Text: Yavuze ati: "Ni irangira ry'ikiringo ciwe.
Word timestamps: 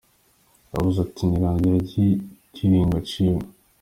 Yavuze 0.73 0.97
ati: 1.05 1.21
"Ni 1.25 1.33
irangira 1.37 1.75
ry'ikiringo 1.85 2.97
ciwe. 3.09 3.43